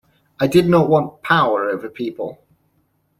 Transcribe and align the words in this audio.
I 0.39 0.47
did 0.47 0.67
not 0.67 0.89
want 0.89 1.21
power 1.21 1.69
over 1.69 1.87
people. 1.87 2.43